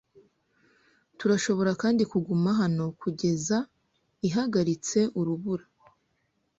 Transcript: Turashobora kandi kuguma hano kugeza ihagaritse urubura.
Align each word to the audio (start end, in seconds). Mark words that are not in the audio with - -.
Turashobora 1.17 1.71
kandi 1.81 2.03
kuguma 2.11 2.49
hano 2.61 2.85
kugeza 3.01 3.57
ihagaritse 4.27 4.99
urubura. 5.19 5.65